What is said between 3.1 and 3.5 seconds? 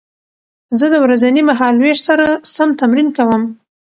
کوم.